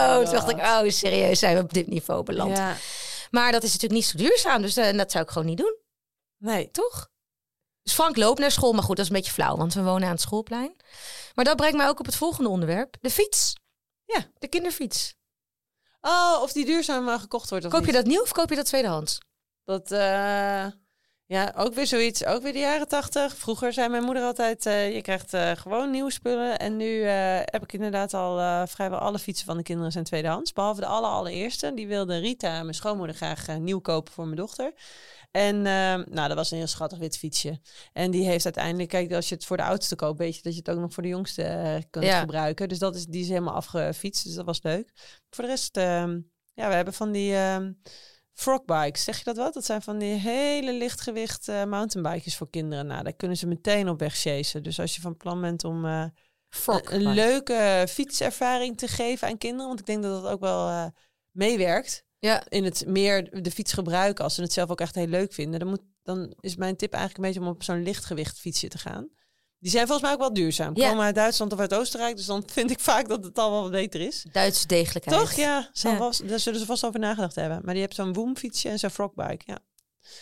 [0.08, 2.56] Oh, toen dacht ik, oh serieus, zijn we op dit niveau beland.
[2.56, 2.76] Ja.
[3.30, 5.76] Maar dat is natuurlijk niet zo duurzaam, dus eh, dat zou ik gewoon niet doen,
[6.38, 6.70] Nee.
[6.70, 7.08] toch?
[7.82, 10.04] Dus Frank loopt naar school, maar goed, dat is een beetje flauw, want we wonen
[10.04, 10.76] aan het schoolplein.
[11.34, 13.52] Maar dat brengt mij ook op het volgende onderwerp, de fiets.
[14.04, 14.26] Ja.
[14.38, 15.14] De kinderfiets.
[16.00, 17.94] Oh, of die duurzaam gekocht wordt of Koop je niet.
[17.96, 19.18] dat nieuw of koop je dat tweedehands?
[19.64, 20.66] Dat, eh,
[21.28, 22.24] ja, ook weer zoiets.
[22.24, 23.36] Ook weer de jaren tachtig.
[23.36, 26.58] Vroeger zei mijn moeder altijd, eh, je krijgt eh, gewoon nieuwe spullen.
[26.58, 30.52] En nu eh, heb ik inderdaad al vrijwel alle fietsen van de kinderen zijn tweedehands.
[30.52, 31.74] Behalve de aller, allereerste.
[31.74, 34.72] Die wilde Rita, mijn schoonmoeder, graag nieuw kopen voor mijn dochter.
[35.30, 37.60] En eh, nou, dat was een heel schattig wit fietsje.
[37.92, 40.52] En die heeft uiteindelijk, kijk, als je het voor de oudste koopt, weet je dat
[40.52, 42.20] je het ook nog voor de jongste kunt Ja.
[42.20, 42.68] gebruiken.
[42.68, 44.24] Dus dat is, die is helemaal afgefietst.
[44.24, 44.92] Dus dat was leuk.
[45.30, 46.20] Voor de rest, ehm,
[46.54, 47.72] ja, we hebben van die ehm
[48.38, 49.04] frogbikes.
[49.04, 49.54] Zeg je dat wat?
[49.54, 52.86] Dat zijn van die hele lichtgewicht eh mountainbikes voor kinderen.
[52.86, 54.62] Nou, daar kunnen ze meteen op weg chasen.
[54.62, 56.04] Dus als je van plan bent om eh,
[56.66, 60.68] een, een leuke fietservaring te geven aan kinderen, want ik denk dat dat ook wel
[60.68, 60.86] eh,
[61.30, 65.06] meewerkt Ja, in het meer de fiets gebruiken als ze het zelf ook echt heel
[65.06, 65.60] leuk vinden.
[65.60, 68.78] Dan, moet, dan is mijn tip eigenlijk een beetje om op zo'n lichtgewicht fietsje te
[68.78, 69.08] gaan.
[69.60, 70.76] Die zijn volgens mij ook wel duurzaam.
[70.76, 70.88] Ja.
[70.88, 73.70] Komen uit Duitsland of uit Oostenrijk, dus dan vind ik vaak dat het al wel
[73.70, 74.24] beter is.
[74.32, 75.20] Duitse degelijkheid.
[75.20, 75.32] Toch?
[75.32, 75.96] Ja, Ja.
[75.96, 77.60] Vast, daar zullen ze vast over nagedacht hebben.
[77.64, 79.42] Maar die hebt zo'n woomfietsje en zo'n frogbike.
[79.46, 79.58] Ja.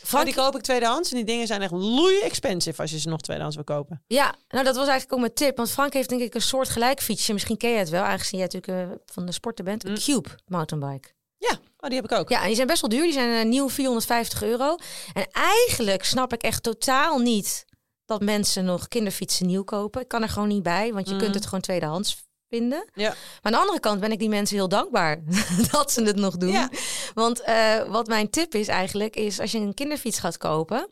[0.03, 3.09] Frank, die koop ik tweedehands en die dingen zijn echt loei expensive als je ze
[3.09, 4.03] nog tweedehands wil kopen.
[4.07, 5.57] ja, nou dat was eigenlijk ook mijn tip.
[5.57, 7.33] Want Frank heeft denk ik een soort gelijk fietsje.
[7.33, 9.85] Misschien ken je het wel, aangezien jij natuurlijk eh, van de sporten bent.
[9.85, 9.99] Een Mm.
[9.99, 11.09] Cube mountainbike.
[11.39, 12.29] Ja, oh, die heb ik ook.
[12.29, 13.03] Ja, en die zijn best wel duur.
[13.03, 14.77] Die zijn eh, nieuw 450 euro.
[15.13, 17.65] En eigenlijk snap ik echt totaal niet
[18.07, 20.01] dat mensen nog kinderfietsen nieuw kopen.
[20.01, 21.23] Ik kan er gewoon niet bij, want je Mhm.
[21.23, 22.89] kunt het gewoon tweedehands vinden.
[22.95, 23.09] Ja.
[23.09, 25.23] Maar aan de andere kant ben ik die mensen heel dankbaar
[25.73, 26.51] dat ze het nog doen.
[26.53, 26.71] Ja.
[27.15, 30.89] Want eh, wat mijn tip is eigenlijk, is als je een kinderfiets gaat kopen.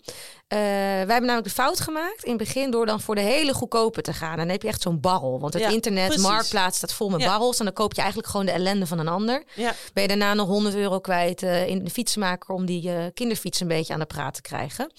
[0.49, 3.55] Eh, wij hebben namelijk de fout gemaakt in het begin door dan voor de hele
[3.55, 4.31] goedkope te gaan.
[4.33, 5.41] En dan heb je echt zo'n barrel.
[5.41, 6.27] Want het Ja, internet, precies.
[6.27, 7.27] marktplaats staat vol met Ja.
[7.29, 7.59] barrels.
[7.59, 10.35] En dan koop je eigenlijk gewoon de ellende van een ander Ja, ben je daarna
[10.35, 13.99] nog 100 euro kwijt eh, in de fietsenmaker om die eh, kinderfiets een beetje aan
[14.01, 14.93] de praat te krijgen.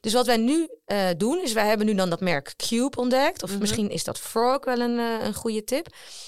[0.00, 0.68] Dus wat wij nu
[1.16, 3.42] doen, is wij hebben nu dan dat merk Cube ontdekt.
[3.42, 3.58] Of Mhm.
[3.58, 5.86] misschien is dat Frog wel een, een goede tip.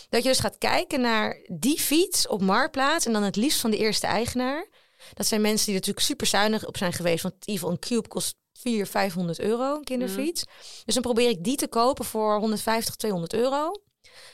[0.08, 3.70] Dat je dus gaat kijken naar die fiets op Marktplaats en dan het liefst van
[3.70, 4.66] de eerste eigenaar.
[5.14, 7.22] Dat zijn mensen die er natuurlijk super zuinig op zijn geweest.
[7.22, 8.34] Want een Cube kost
[8.66, 10.44] 400, 500 euro, een kinderfiets.
[10.84, 13.72] Dus dan probeer ik die te kopen voor 150, 200 euro.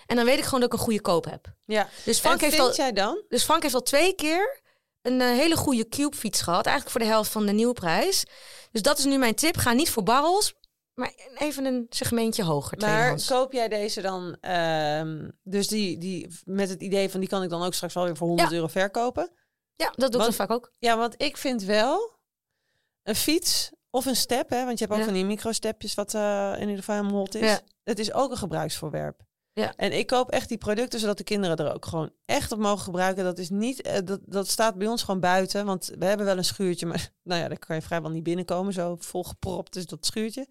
[0.06, 1.54] En dan weet ik gewoon dat ik een goede koop heb.
[1.64, 1.88] ja.
[2.04, 2.74] Dus Frank heeft vind al...
[2.74, 3.22] jij dan?
[3.28, 4.60] Dus Frank heeft al twee keer
[5.02, 6.66] een eh, hele goede Cube fiets gehad.
[6.66, 8.24] Eigenlijk voor de helft van de nieuwprijs.
[8.70, 9.56] Dus dat is nu mijn tip.
[9.56, 10.54] Ga niet voor barrels,
[10.94, 12.78] maar even een segmentje hoger.
[12.78, 13.26] Maar tweedehands.
[13.26, 17.50] koop jij deze dan, ehm, dus die, die met het idee van die kan ik
[17.50, 18.54] dan ook straks wel weer voor 100 Ja.
[18.56, 19.32] euro verkopen?
[19.76, 20.72] Ja, dat doe ik Want- dan vaak ook.
[20.78, 22.18] Ja, want ik vind wel
[23.02, 26.52] een fiets of een step, hè, want je hebt ook van die microstepjes wat eh,
[26.54, 27.60] in ieder geval helemaal hot is.
[27.84, 29.20] Het is ook een gebruiksvoorwerp.
[29.52, 29.72] Ja.
[29.76, 32.84] En ik koop echt die producten zodat de kinderen er ook gewoon echt op mogen
[32.84, 33.24] gebruiken.
[33.24, 36.36] Dat is niet, eh, dat, dat staat bij ons gewoon buiten, want we hebben wel
[36.36, 40.06] een schuurtje, maar nou ja, daar kan je vrijwel niet binnenkomen, zo volgepropt is dat
[40.06, 40.46] schuurtje.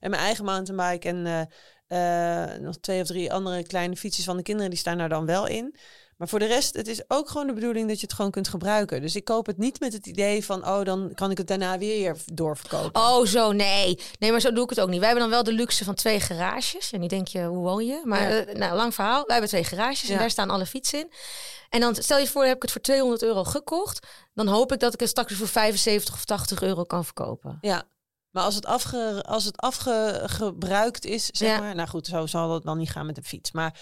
[0.00, 1.48] En mijn eigen mountainbike en
[1.86, 5.26] eh, nog twee of drie andere kleine fietsjes van de kinderen, die staan daar dan
[5.26, 5.76] wel in.
[6.22, 8.48] Maar voor de rest, het is ook gewoon de bedoeling dat je het gewoon kunt
[8.48, 9.00] gebruiken.
[9.00, 11.78] Dus ik koop het niet met het idee van, oh, dan kan ik het daarna
[11.78, 13.00] weer doorverkopen.
[13.00, 13.98] Oh, zo, nee.
[14.18, 14.98] Nee, maar zo doe ik het ook niet.
[14.98, 16.92] Wij hebben dan wel de luxe van twee garages.
[16.92, 18.00] En nu denk je, hoe woon je?
[18.04, 18.44] Maar, Ja.
[18.44, 19.14] eh, nou, lang verhaal.
[19.26, 21.10] Wij hebben twee garages en daar staan alle fietsen in.
[21.68, 24.06] En dan stel je voor, heb ik het voor 200 euro gekocht.
[24.34, 27.58] Dan hoop ik dat ik het straks voor 75 of 80 euro kan verkopen.
[27.60, 27.82] Ja.
[28.30, 31.58] Maar als het, afge, als het afgebruikt is, zeg Ja.
[31.58, 31.74] maar.
[31.74, 33.52] Nou goed, zo zal het dan niet gaan met de fiets.
[33.52, 33.80] Maar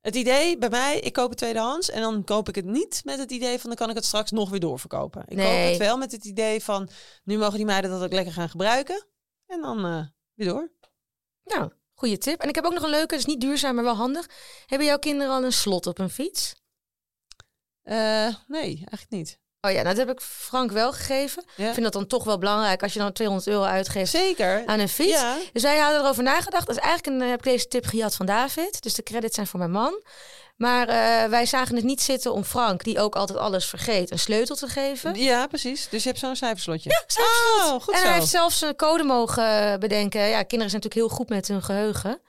[0.00, 1.90] het idee bij mij, ik koop het tweedehands.
[1.90, 4.30] En dan koop ik het niet met het idee van dan kan ik het straks
[4.30, 5.20] nog weer doorverkopen.
[5.20, 5.68] Ik koop Nee.
[5.68, 6.88] het wel met het idee van
[7.24, 9.06] nu mogen die meiden dat ook lekker gaan gebruiken.
[9.46, 10.72] En dan eh, weer door.
[11.44, 12.40] Nou, goede tip.
[12.40, 14.26] En ik heb ook nog een leuke, is niet duurzaam, maar wel handig.
[14.66, 16.54] Hebben jouw kinderen al een slot op een fiets?
[17.82, 19.38] Eh, nee, eigenlijk niet.
[19.60, 21.44] Oh ja, nou, dat heb ik Frank wel gegeven.
[21.56, 21.66] Ja.
[21.66, 24.62] Ik vind dat dan toch wel belangrijk als je dan 200 euro uitgeeft Zeker.
[24.66, 25.20] aan een fiets.
[25.20, 25.36] Ja.
[25.52, 26.66] Dus wij hadden erover nagedacht.
[26.66, 28.82] Dat is eigenlijk een, eh, heb ik deze tip gejat van David.
[28.82, 30.02] Dus de credits zijn voor mijn man.
[30.56, 34.18] Maar eh, wij zagen het niet zitten om Frank, die ook altijd alles vergeet, een
[34.18, 35.14] sleutel te geven.
[35.14, 35.88] Ja, precies.
[35.88, 36.90] Dus je hebt zo'n cijferslotje.
[36.90, 37.72] Ja, cijferslot.
[37.72, 38.06] Oh, goed en zo.
[38.06, 40.20] hij heeft zelfs een code mogen bedenken.
[40.20, 42.20] Ja, kinderen zijn natuurlijk heel goed met hun geheugen.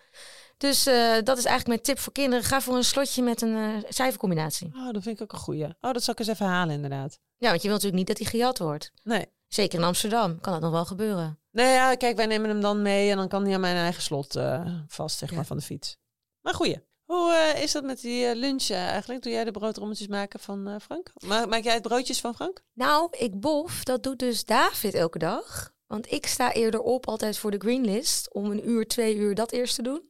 [0.59, 0.93] Dus eh,
[1.23, 2.45] dat is eigenlijk mijn tip voor kinderen.
[2.45, 4.67] Ga voor een slotje met een eh, cijfercombinatie.
[4.75, 5.65] Oh, dat vind ik ook een goeie.
[5.65, 7.19] Oh, dat zal ik eens even halen inderdaad.
[7.37, 8.91] Ja, want je wilt natuurlijk niet dat hij gejat wordt.
[9.03, 9.25] Nee.
[9.47, 11.39] Zeker in Amsterdam kan dat nog wel gebeuren.
[11.51, 14.01] Nee, ja, kijk, wij nemen hem dan mee en dan kan hij aan mijn eigen
[14.01, 15.35] slot eh, vast, zeg Ja.
[15.35, 15.97] maar, van de fiets.
[16.41, 16.87] Maar goeie.
[17.05, 19.21] Hoe is dat met die lunch eigenlijk?
[19.23, 21.11] Doe jij de broodrommeltjes maken van Frank?
[21.25, 22.61] Ma maak jij het broodjes van Frank?
[22.73, 25.71] Nou, ik bof, dat doet dus David elke dag.
[25.89, 29.51] Want ik sta eerder op altijd voor de greenlist om een uur, twee uur dat
[29.51, 30.01] eerst te doen.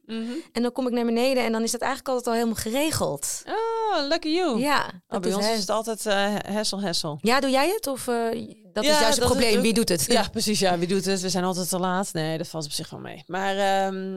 [0.52, 3.42] En dan kom ik naar beneden en dan is dat eigenlijk altijd al helemaal geregeld.
[3.46, 4.58] Oh, lucky you.
[4.58, 7.18] Ja, Oh, bij ons is het altijd eh hessel, hessel.
[7.20, 7.86] Ja, doe jij het?
[7.86, 8.14] Of eh,
[8.72, 9.60] dat Ja, is juist het dat probleem?
[9.60, 10.04] Wie doet het?
[10.06, 10.58] Ja, precies.
[10.58, 11.20] Ja, wie doet het?
[11.20, 12.12] We zijn altijd te laat.
[12.12, 13.22] Nee, dat valt op zich wel mee.
[13.26, 14.14] Maar ehm,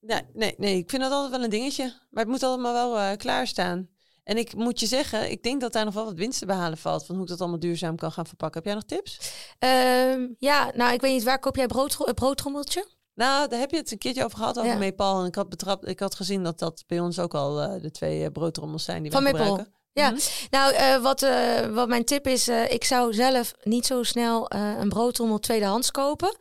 [0.00, 1.84] nee, nee, nee, ik vind dat altijd wel een dingetje.
[2.10, 3.88] Maar het moet allemaal wel eh, klaarstaan.
[4.26, 6.78] En ik moet je zeggen, ik denk dat daar nog wel wat winst te behalen
[6.78, 7.06] valt.
[7.06, 8.62] Van hoe ik dat allemaal duurzaam kan gaan verpakken.
[8.62, 9.32] Heb jij nog tips?
[9.58, 12.88] Ehm, ja, nou, ik weet niet, waar koop jij brood, een broodtrommeltje?
[13.14, 14.76] Nou, daar heb je het een keertje over gehad, over Ja.
[14.78, 15.20] Meepal.
[15.20, 17.90] En ik had, betrapt, ik had gezien dat dat bij ons ook al eh, de
[17.90, 19.74] twee eh, broodtrommels zijn die Van we gebruiken.
[19.92, 20.20] Ja, Mhm.
[20.50, 24.48] nou, eh, wat, eh, wat mijn tip is, eh, ik zou zelf niet zo snel
[24.48, 26.36] eh, een broodtrommel tweedehands kopen.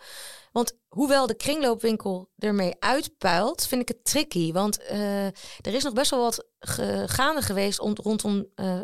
[0.56, 4.52] Want hoewel de kringloopwinkel ermee uitpuilt, vind ik het tricky.
[4.52, 8.80] Want eh, er is nog best wel wat ge- gaande geweest om, rondom eh,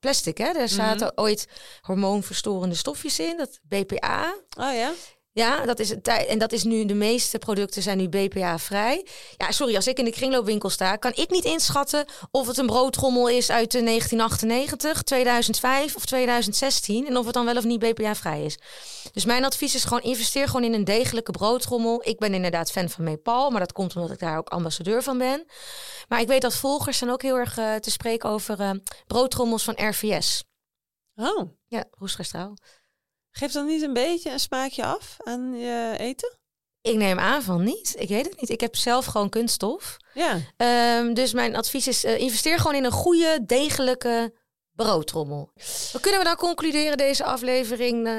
[0.00, 0.38] plastic.
[0.38, 0.44] Hè?
[0.44, 1.48] Er zaten ooit
[1.80, 4.34] hormoonverstorende stofjes in, dat BPA.
[4.58, 4.92] Oh ja?
[5.38, 9.06] Ja, dat is het en dat is nu de meeste producten zijn nu BPA-vrij.
[9.36, 12.66] Ja, sorry, als ik in de kringloopwinkel sta, kan ik niet inschatten of het een
[12.66, 17.78] broodtrommel is uit de 1998, 2005 of 2016 en of het dan wel of niet
[17.78, 18.58] BPA-vrij is.
[19.12, 22.00] Dus mijn advies is gewoon investeer gewoon in een degelijke broodtrommel.
[22.04, 25.18] Ik ben inderdaad fan van Meepal, maar dat komt omdat ik daar ook ambassadeur van
[25.18, 25.44] ben.
[26.08, 28.70] Maar ik weet dat volgers zijn ook heel erg eh, te spreken over eh,
[29.06, 30.44] broodtrommels van RVS.
[31.16, 32.56] Oh, Ja, Roestrestaal.
[33.38, 36.38] Geeft dan niet een beetje een smaakje af aan je eten?
[36.80, 37.94] Ik neem aan van niet.
[37.98, 38.50] Ik weet het niet.
[38.50, 39.96] Ik heb zelf gewoon kunststof.
[40.14, 40.40] Ja.
[40.56, 44.34] Ehm, dus mijn advies is: eh, investeer gewoon in een goede, degelijke
[44.84, 45.50] broodtrommel.
[45.92, 48.06] Wat kunnen we dan concluderen deze aflevering?
[48.06, 48.14] eh,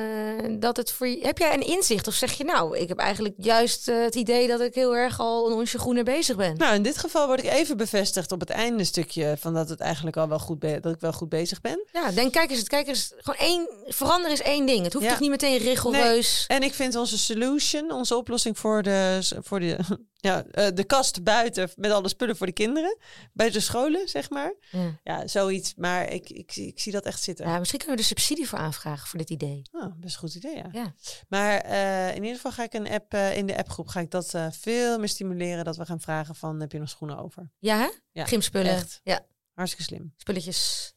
[0.59, 1.19] dat het voor je...
[1.21, 4.47] Heb jij een inzicht of zeg je nou, ik heb eigenlijk juist eh, het idee
[4.47, 6.57] dat ik heel erg al een onsje groener bezig ben?
[6.57, 9.79] Nou, in dit geval word ik even bevestigd op het einde stukje van dat het
[9.79, 11.85] eigenlijk al wel goed dat ik wel goed bezig ben.
[11.91, 14.83] Ja, denk, kijk eens, kijk eens, gewoon één, veranderen is één ding.
[14.83, 15.11] Het hoeft Ja.
[15.11, 16.45] toch niet meteen rigoureus.
[16.47, 19.77] En ik vind onze solution, onze oplossing voor de, voor de,
[20.29, 22.97] ja, eh, de kast buiten met alle spullen voor de kinderen.
[23.33, 24.53] Bij de scholen, zeg maar.
[24.71, 24.99] Ja.
[25.03, 25.73] Ja, zoiets.
[25.75, 27.47] Maar ik, ik, zie- ik zie dat echt zitten.
[27.47, 29.61] Ja, misschien kunnen we er subsidie voor aanvragen voor dit idee.
[29.71, 30.69] Oh, best een goed idee, ja.
[30.71, 30.93] Ja.
[31.27, 34.11] Maar eh, in ieder geval ga ik een app eh, in de appgroep ga ik
[34.11, 35.63] dat eh, veel meer stimuleren.
[35.65, 37.51] Dat we gaan vragen van heb je nog schoenen over?
[37.59, 37.89] Ja, hè?
[38.11, 38.71] Ja, Gymspullen.
[38.71, 38.99] echt.
[39.03, 40.13] Ja, Hartstikke slim.
[40.17, 40.93] spulletjes.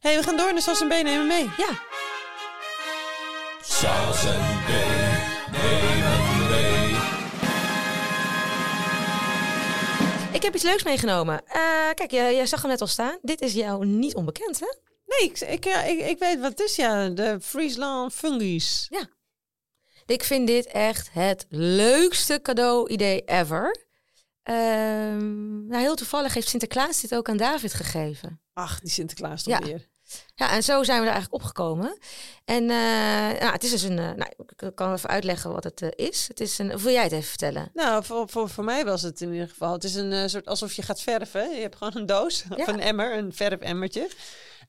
[0.00, 0.52] hey, we gaan door.
[0.52, 1.44] Dus als een been nemen mee.
[1.56, 1.80] Ja,
[3.62, 5.81] Charles en Been
[10.42, 11.46] ik heb iets leuks meegenomen.
[11.46, 13.18] Eh, kijk, jij, jij zag hem net al staan.
[13.22, 14.66] Dit is jou niet onbekend, hè?
[15.06, 16.76] Nee, ik, ik, ja, ik, ik weet wat het is.
[16.76, 18.90] Ja, de Friesland Fungies.
[20.06, 23.86] Ik vind dit echt het leukste cadeau-idee ever.
[24.42, 28.40] Ehm, nou, heel toevallig heeft Sinterklaas dit ook aan David gegeven.
[28.52, 29.64] Ach, die Sinterklaas toch Ja.
[29.66, 29.88] weer.
[30.34, 31.98] Ja, en zo zijn we er eigenlijk opgekomen.
[32.44, 33.98] En eh, nou, het is dus een.
[33.98, 36.28] eh, nou, ik kan even uitleggen wat het eh, is.
[36.28, 36.78] Het is een.
[36.78, 37.70] Wil jij het even vertellen?
[37.74, 39.72] Nou, voor, voor, voor mij was het in ieder geval.
[39.72, 41.50] Het is een soort alsof je gaat verven.
[41.54, 44.08] Je hebt gewoon een doos of een emmer, een verfemmertje.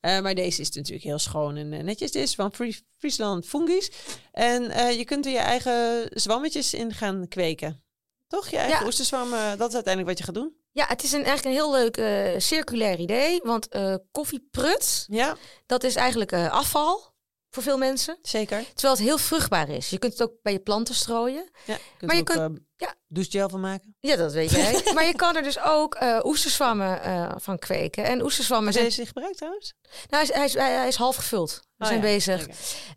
[0.02, 2.12] Maar deze is natuurlijk heel schoon en netjes.
[2.12, 3.92] Dit is van Fries- Friesland Fungies.
[4.32, 4.64] En
[4.98, 7.84] je kunt er je eigen zwammetjes in gaan kweken.
[8.28, 8.50] Toch?
[8.50, 8.86] Je eigen Ja.
[8.86, 10.56] oesterzwammen, dat is uiteindelijk wat je gaat doen.
[10.76, 13.40] Ja, het is een, eigenlijk een heel leuk eh, circulair idee.
[13.44, 17.12] Want eh koffieprut, Ja, dat is eigenlijk eh, afval
[17.50, 18.18] voor veel mensen.
[18.22, 18.64] zeker.
[18.74, 19.90] Terwijl het heel vruchtbaar is.
[19.90, 21.50] Je kunt het ook bij je planten strooien.
[21.66, 22.96] Ja, je Maar je kunt- eh, ja.
[23.08, 23.96] douchegel van maken.
[24.00, 24.82] Ja, dat weet jij.
[24.96, 28.04] maar je kan er dus ook oesterzwammen eh, van kweken.
[28.04, 28.86] En oesterzwammen Maar zijn...
[28.86, 29.74] deze is gebruikt trouwens?
[30.10, 31.52] Nou, hij, is, hij, is, hij is half gevuld.
[31.52, 32.48] We Oh zijn ja, bezig.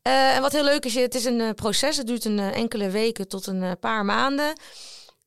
[0.02, 1.96] en wat heel leuk is, het is een proces.
[1.96, 4.58] Het duurt een enkele weken tot een paar maanden.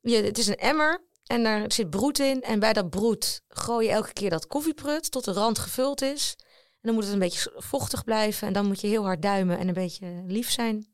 [0.02, 2.42] Je, het is een emmer en daar zit broed in.
[2.42, 6.36] En bij dat broed gooi je elke keer dat koffieprut tot de rand gevuld is.
[6.72, 8.48] En dan moet het een beetje vochtig blijven.
[8.48, 10.92] En dan moet je heel hard duimen en een beetje lief zijn.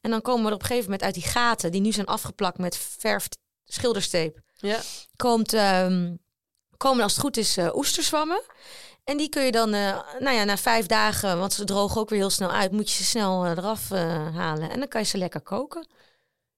[0.00, 1.72] En dan komen we er op een gegeven moment uit die gaten...
[1.72, 3.28] die nu zijn afgeplakt met verf
[3.64, 4.40] schildersteep...
[4.56, 4.80] Ja.
[5.16, 6.14] komt, ehm,
[6.76, 8.42] komen als het goed is oesterzwammen.
[9.04, 12.08] En die kun je dan, eh, nou ja, na vijf dagen, want ze drogen ook
[12.08, 14.70] weer heel snel uit, moet je ze snel eh, eraf halen.
[14.70, 15.86] En dan kan je ze lekker koken.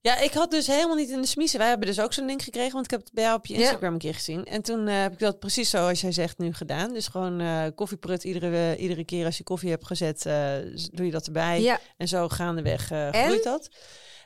[0.02, 1.58] Ja, ik had dus helemaal niet in de smiezen.
[1.58, 3.54] Wij hebben dus ook zo'n ding gekregen, want ik heb het bij jou op je
[3.54, 3.60] Ja.
[3.60, 4.44] Instagram een keer gezien.
[4.44, 6.92] En toen eh, heb ik dat precies zoals jij zegt nu gedaan.
[6.92, 10.52] Dus gewoon eh koffieprut iedere, iedere keer als je koffie hebt gezet, eh,
[10.92, 11.60] doe je dat erbij.
[11.62, 13.24] Ja, En zo gaandeweg eh En?
[13.24, 13.68] groeit dat.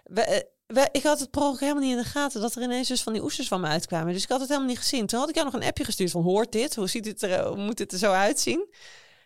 [0.05, 2.89] We, eh, we- ik had het per helemaal niet in de gaten dat er ineens
[2.89, 4.13] dus van die oesters van me uitkwamen.
[4.13, 5.07] Dus ik had het helemaal niet gezien.
[5.07, 6.75] Toen had ik jou nog een appje gestuurd van hoort dit?
[6.75, 8.69] Hoe, ziet het er, hoe moet het er zo uitzien?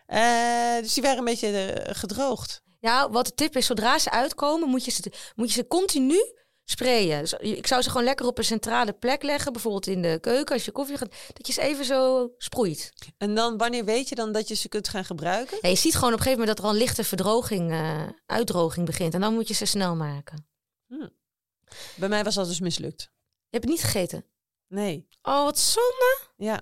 [0.07, 2.63] Eh, dus die waren een beetje eh, gedroogd.
[2.79, 6.37] Ja, wat de tip is, zodra ze uitkomen, moet je ze, moet je ze continu
[6.65, 7.21] sprayen.
[7.21, 10.55] Dus ik zou ze gewoon lekker op een centrale plek leggen, bijvoorbeeld in de keuken
[10.55, 12.93] als je koffie gaat, dat je ze even zo sproeit.
[13.17, 15.59] En dan, wanneer weet je dan dat je ze kunt gaan gebruiken?
[15.61, 18.87] Ja, je ziet gewoon op een gegeven moment dat er al lichte verdroging, eh, uitdroging
[18.87, 19.15] begint.
[19.15, 20.49] En dan moet je ze snel maken.
[21.97, 23.03] Bij mij was dat dus mislukt.
[23.03, 24.25] Je hebt het niet gegeten.
[24.67, 25.09] Nee.
[25.23, 26.19] Oh, wat zonde.
[26.37, 26.61] Ja.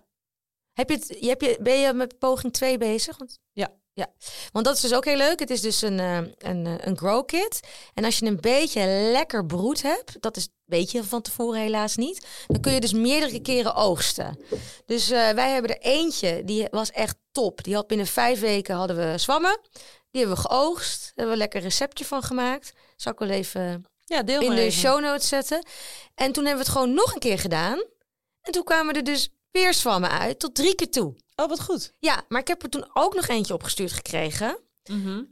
[0.73, 3.19] Heb je het, je, heb je, ben je met poging 2 bezig?
[3.19, 3.75] Want, Ja.
[3.97, 4.07] Ja.
[4.53, 5.39] Want dat is dus ook heel leuk.
[5.39, 7.61] Het is dus een, eh, een, eh, een grow kit.
[7.95, 11.97] En als je een beetje lekker broed hebt, dat is, weet je van tevoren helaas
[11.97, 14.39] niet, dan kun je dus meerdere keren oogsten.
[14.87, 17.63] Dus eh, wij hebben er eentje, die was echt top.
[17.65, 19.59] Die had binnen vijf weken hadden we zwammen.
[20.11, 21.01] Die hebben we geoogst.
[21.01, 22.73] Daar hebben we een lekker receptje van gemaakt.
[22.97, 24.73] Zal ik wel even Ja, deel in de even.
[24.81, 25.67] show notes zetten.
[26.15, 27.85] En toen hebben we het gewoon nog een keer gedaan.
[28.41, 31.15] En toen kwamen er dus weer zwammen uit, tot drie keer toe.
[31.37, 31.93] Oh, wat goed.
[31.99, 34.59] Ja, maar ik heb er toen ook nog eentje opgestuurd gekregen.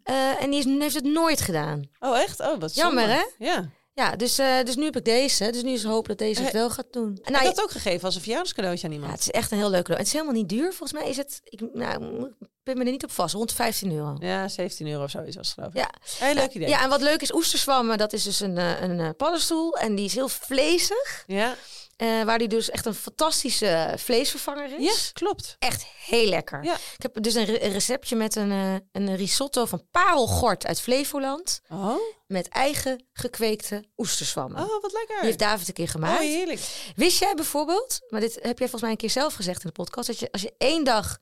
[0.02, 1.82] Eh, en die is, heeft het nooit gedaan.
[1.98, 2.40] Oh, echt?
[2.40, 3.14] Oh, wat Jammer, zonde.
[3.38, 3.44] hè?
[3.44, 3.70] Ja.
[3.92, 5.50] Ja, dus, eh, dus nu heb ik deze.
[5.50, 7.18] Dus nu is hoop dat deze het Eh, wel gaat doen.
[7.22, 9.12] En Nou, dat ook gegeven als een verjaardagscadeautje aan ja, iemand.
[9.18, 9.98] het is echt een heel leuk cadeau.
[9.98, 10.72] Het is helemaal niet duur.
[10.72, 13.92] Volgens mij is het, ik nou, ik ben me er niet op vast, rond 15
[13.92, 14.16] euro.
[14.20, 15.78] Ja, 17 euro of zoiets was het, geloof ik.
[15.78, 15.90] Ja.
[16.26, 16.68] Heel leuk idee.
[16.68, 18.56] Ja, en wat leuk is, oesterzwammen, dat is dus een,
[18.90, 19.74] een paddenstoel.
[19.76, 21.24] En die is heel vlezig.
[21.26, 21.54] Ja.
[21.96, 24.84] Eh, waar die dus echt een fantastische vleesvervanger is.
[24.84, 25.56] Ja, klopt.
[25.58, 26.64] Echt heel lekker.
[26.64, 26.74] Ja.
[26.74, 30.80] Ik heb dus een, re- een receptje met een, eh, een risotto van parelgort uit
[30.80, 31.60] Flevoland.
[31.68, 34.62] Oh, Met eigen gekweekte oesterzwammen.
[34.62, 35.16] oh wat lekker.
[35.16, 36.20] Die heeft David een keer oh, gemaakt.
[36.22, 36.60] heerlijk.
[36.96, 39.82] Wist jij bijvoorbeeld, maar dit heb jij volgens mij een keer zelf gezegd in de
[39.82, 41.18] podcast, dat je als je één dag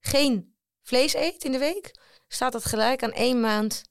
[0.00, 1.90] geen vlees eet in de week,
[2.28, 3.82] staat dat gelijk aan één maand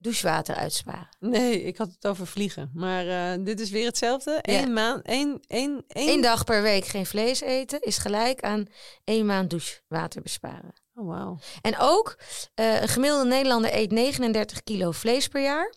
[0.00, 1.08] douchewater uitsparen.
[1.18, 2.70] Nee, ik had het over vliegen.
[2.74, 4.38] Maar eh, dit is weer hetzelfde.
[4.42, 4.62] Ja.
[4.62, 6.08] Eén maand, één, één, één...
[6.08, 8.68] Eén dag per week geen vlees eten is gelijk aan
[9.04, 10.72] één maand douchewater besparen.
[10.94, 11.38] Oh, wauw.
[11.60, 12.18] En ook,
[12.54, 15.74] eh, een gemiddelde Nederlander eet 39 kilo vlees per jaar.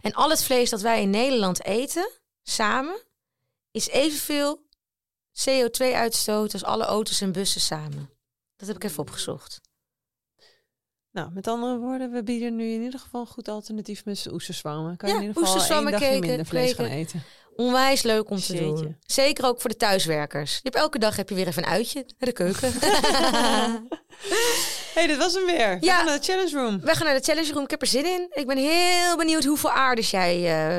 [0.00, 2.10] En al het vlees dat wij in Nederland eten,
[2.42, 3.02] samen,
[3.70, 4.66] is evenveel
[5.32, 8.10] CO2-uitstoot als alle auto's en bussen samen.
[8.56, 9.60] Dat heb ik even opgezocht.
[11.12, 14.96] Nou, met andere woorden, we bieden nu in ieder geval een goed alternatief met oesterzwammen.
[14.96, 17.22] Kan je in ieder geval één oesterzwammen, dagje keken, minder vlees gaan eten.
[17.56, 18.66] Onwijs leuk om te Jeetje.
[18.84, 18.96] doen.
[19.06, 20.52] Zeker ook voor de thuiswerkers.
[20.54, 22.72] Je hebt elke dag heb je weer even een uitje naar de keuken.
[24.94, 25.78] hey, dit was hem weer.
[25.80, 25.96] We Ja.
[25.96, 26.80] gaan naar de challenge room.
[26.80, 27.64] We gaan naar de challenge room.
[27.64, 28.26] Ik heb er zin in.
[28.30, 30.36] Ik ben heel benieuwd hoeveel aardes jij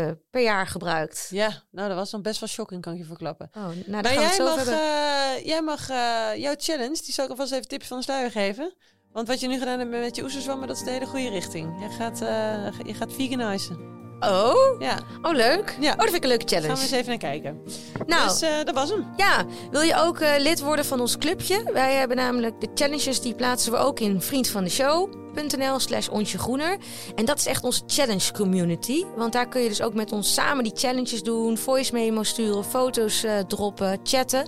[0.08, 1.28] eh, per jaar gebruikt.
[1.30, 3.50] Ja, nou, dat was dan best wel shocking, kan ik je verklappen.
[3.58, 7.52] Oh, nou, Maar jij mag, eh, jij mag eh, jouw challenge, die zal ik alvast
[7.52, 8.74] even tipje van de sluier geven.
[9.14, 11.74] Want wat je nu gedaan hebt met je oesterzwammen, dat is de hele goede richting.
[11.80, 13.92] Jij gaat, eh, je gaat veganizen.
[14.20, 15.78] Oh, Ja, oh leuk.
[15.80, 15.92] Ja.
[15.92, 16.82] Oh, dat vind ik een leuke gaan we challenge.
[16.82, 17.62] eens even naar kijken.
[18.06, 19.06] Nou, Dus eh, dat was hem.
[19.18, 21.64] ja, wil je ook eh, lid worden van ons clubje?
[21.74, 26.78] Wij hebben namelijk de challenges, die plaatsen we ook in vriendvandeshow.nl slash onsje groener.
[27.16, 29.04] En dat is echt onze challenge community.
[29.16, 32.64] Want daar kun je dus ook met ons samen die challenges doen, voice memo sturen,
[32.64, 34.48] foto's droppen, chatten.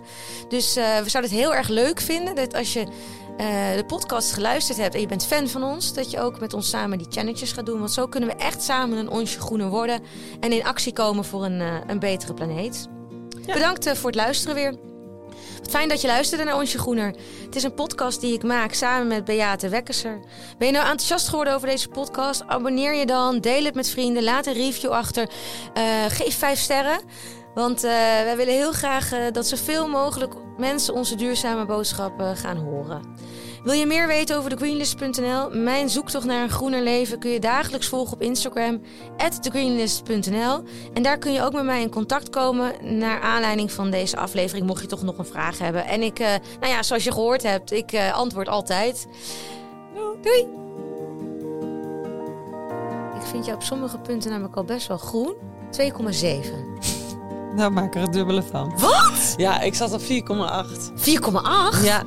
[0.50, 2.86] Dus we zouden het heel erg leuk vinden dat als je
[3.38, 6.70] de podcast geluisterd hebt en je bent fan van ons, dat je ook met ons
[6.70, 7.80] samen die challenges gaat doen.
[7.80, 10.02] Want zo kunnen we echt samen een onsje groener worden
[10.40, 12.88] en in actie komen voor een, eh, een betere planeet.
[13.46, 13.54] Ja.
[13.54, 14.76] Bedankt eh, voor het luisteren weer.
[15.58, 17.16] Wat fijn dat je luisterde naar Onsje Groener.
[17.46, 20.20] Het is een podcast die ik maak samen met Beate Wekkerser.
[20.58, 22.44] Ben je nou enthousiast geworden over deze podcast?
[22.48, 25.30] Abonneer je dan, deel het met vrienden, laat een review achter.
[25.74, 27.00] Eh, geef vijf sterren.
[27.56, 27.92] Want eh,
[28.24, 33.02] wij willen heel graag eh, dat zoveel mogelijk mensen onze duurzame boodschappen gaan horen.
[33.66, 35.50] Wil je meer weten over thegreenlist.nl?
[35.50, 38.82] Mijn zoektocht naar een groener leven kun je dagelijks volgen op Instagram,
[39.42, 40.64] thegreenlist.nl.
[40.94, 44.68] En daar kun je ook met mij in contact komen naar aanleiding van deze aflevering,
[44.68, 45.86] mocht je toch nog een vraag hebben.
[45.86, 46.28] En ik, eh,
[46.60, 49.08] nou ja, zoals je gehoord hebt, ik eh, antwoord altijd.
[50.22, 50.48] Doei!
[53.16, 55.36] Ik vind jou op sommige punten namelijk al best wel groen.
[55.72, 56.95] 2,7.
[57.56, 58.74] Nou, maak er het dubbele van.
[58.78, 59.34] Wat?
[59.38, 60.06] Ja, ik zat op 4,8.
[61.76, 61.84] 4,8?
[61.84, 62.04] Ja.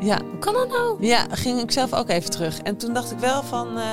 [0.00, 0.96] Ja, Hoe kan dat nou?
[1.06, 2.58] ja, ging ik zelf ook even terug.
[2.58, 3.78] En toen dacht ik wel van...
[3.78, 3.84] eh,